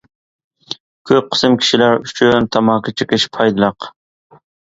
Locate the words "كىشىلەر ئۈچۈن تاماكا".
1.63-2.95